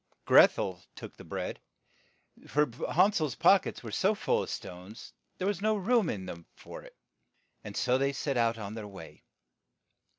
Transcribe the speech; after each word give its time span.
Greth 0.25 0.57
el 0.57 0.81
took 0.95 1.15
the 1.17 1.23
bread, 1.23 1.59
for 2.47 2.71
Han 2.89 3.11
sel's 3.13 3.35
pock 3.35 3.67
ets 3.67 3.83
were 3.83 3.91
so 3.91 4.15
full 4.15 4.41
of 4.41 4.49
stones 4.49 5.13
there 5.37 5.45
was 5.45 5.61
no 5.61 5.75
room 5.77 6.09
in 6.09 6.25
them 6.25 6.47
for 6.55 6.81
it, 6.81 6.97
and 7.63 7.77
so 7.77 7.99
they 7.99 8.07
all 8.09 8.13
set 8.15 8.35
out 8.35 8.57
on 8.57 8.73
their 8.73 8.87
way. 8.87 9.23